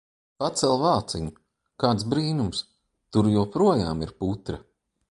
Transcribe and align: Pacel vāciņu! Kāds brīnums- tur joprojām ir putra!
Pacel 0.43 0.71
vāciņu! 0.83 1.33
Kāds 1.85 2.09
brīnums- 2.15 2.65
tur 3.15 3.31
joprojām 3.37 4.07
ir 4.09 4.19
putra! 4.25 4.65